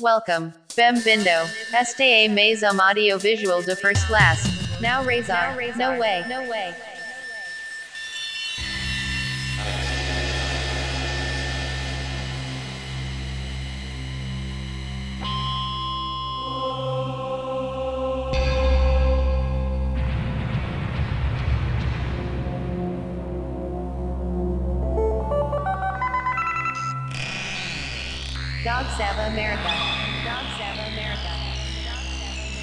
[0.00, 0.52] Welcome.
[0.76, 1.30] Bem-vindo.
[1.72, 4.42] Este é mais um audiovisual de first class.
[4.80, 5.54] Now Razor.
[5.76, 6.22] No way.
[6.28, 6.74] No way.
[28.65, 29.69] Dog Sava America.
[30.23, 31.31] Dog Sava America.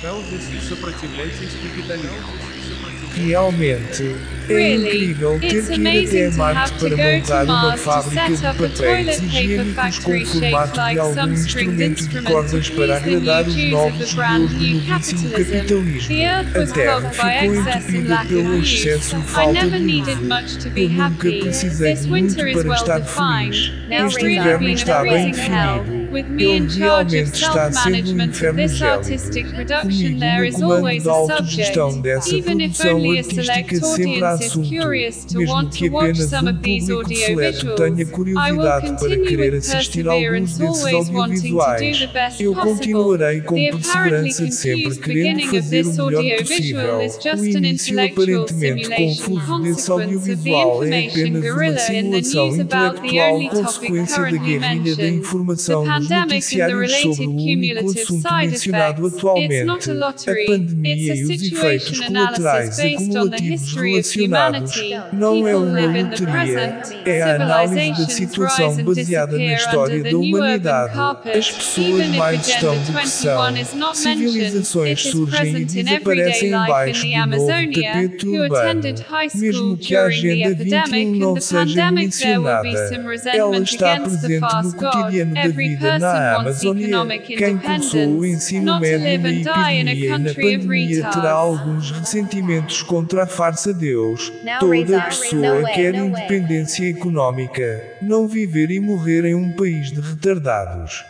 [0.00, 2.81] Felves e сопротивляйтесь капитализму.
[3.15, 4.15] Realmente,
[4.49, 8.77] é Really, incrível ter it's que ir até Marte para montar uma fábrica de papéis
[8.77, 14.51] toilet paper higiênicos com formato de algum instrumento de cordas para agradar os novos judeus
[14.51, 15.55] do novíssimo capitalism.
[15.55, 16.15] capitalismo.
[16.25, 19.19] A Terra ficou entupida pelo excesso e.
[19.19, 20.27] I falta never de needed uso.
[20.27, 21.39] much to be Eu nunca happy.
[21.39, 23.53] precisei This de winter muito is para well estar defined.
[23.55, 23.89] feliz.
[23.89, 25.79] Now Este inverno está a bem freezing hell.
[25.83, 26.02] definido.
[26.19, 28.85] Of realmente está a ser um inferno this gélido.
[28.97, 32.03] artistic production, Comigo there no is comando always da a autogestão subject.
[32.03, 35.37] dessa Even if produção only a artística select sempre há audience is assunto, curious to
[35.39, 38.11] mesmo want que to watch apenas some um of these público seleto tenha I will
[38.11, 41.99] curiosidade para continue querer with assistir alguns perseverance, desses always wanting to do audiovisuais.
[41.99, 42.73] the best Eu possible.
[42.73, 46.43] continuarei com The apparently perseverança sempre confused querendo beginning of fazer o this melhor audiovisual
[46.47, 47.01] possível.
[47.01, 50.87] is just O an início intellectual aparentemente simulation confuso desse consequence of the audiovisual é
[50.87, 56.91] information apenas uma simulação news about the intelectual consequência da guerrilha da informação The noticiários
[57.01, 59.89] sobre o único assunto mencionado atualmente, not
[60.29, 63.99] a pandemia It's a e os efeitos situation colaterais analysis based on the acumulativos history
[63.99, 64.75] of relacionados.
[64.75, 65.15] humanity.
[65.15, 67.07] Não é uma live in the loteria, present.
[67.07, 70.93] é a análise da situação baseada na história da humanidade.
[71.37, 73.53] As pessoas mais estão Agenda do que são.
[73.53, 77.05] 21 is not Civilizações mentioned, it is surgem e present in desaparecem everyday life embaixo
[77.05, 78.55] in the do novo Amazonia, tapete urbano.
[78.55, 82.37] attended high school Mesmo que a during the Agenda epidemic 21 não seja pandemic, there
[82.39, 82.87] will be mencionada.
[82.89, 86.87] some Ela resentment está against the presente no cotidiano da vida person na wants Amazônia.
[86.87, 89.91] economic Quem cursou o independence, ensino not to médio live na and die in a
[89.91, 91.25] epidemia e na country of pandemia terá retards.
[91.25, 94.31] alguns ressentimentos contra a farsa Deus.
[94.59, 101.05] Toda pessoa quer independência económica, não viver e morrer em um país de retardados.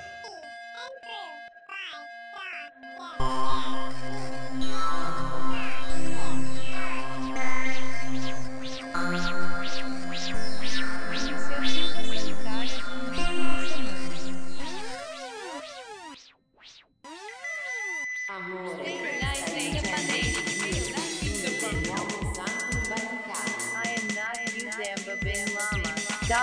[18.33, 18.41] Dog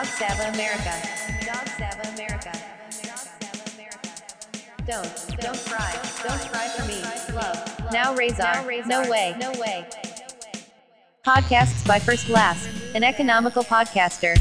[0.06, 0.94] Sava America.
[1.44, 2.52] Dog Sava America.
[4.86, 5.98] Don't, don't cry.
[6.22, 7.02] Don't cry for me.
[7.34, 7.92] Love.
[7.92, 8.52] Now Razor.
[8.86, 9.34] No way.
[9.40, 9.84] No way.
[11.26, 14.38] Podcasts by First Class, an economical podcaster.